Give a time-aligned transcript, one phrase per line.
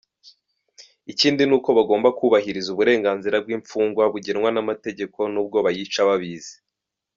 [1.11, 6.55] Ikindi nuko bagomba kubahiriza uburenganzira bw’imfungwa bugenwa n’amategeko nubwo bayica babizi.